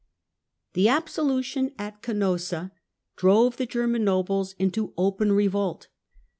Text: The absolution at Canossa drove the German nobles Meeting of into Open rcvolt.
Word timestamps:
The 0.73 0.89
absolution 0.89 1.75
at 1.77 2.01
Canossa 2.01 2.71
drove 3.17 3.57
the 3.57 3.67
German 3.67 4.03
nobles 4.03 4.53
Meeting 4.57 4.63
of 4.63 4.63
into 4.87 4.93
Open 4.97 5.29
rcvolt. 5.29 5.85